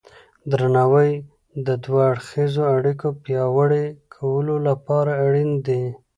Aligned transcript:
درناوی 0.51 1.11
د 1.65 1.67
دوه 1.83 2.01
اړخیزو 2.11 2.61
اړیکو 2.75 3.07
پیاوړي 3.23 3.85
کولو 4.15 4.55
لپاره 4.67 5.11
اړین 5.25 5.51
دی. 5.67 5.83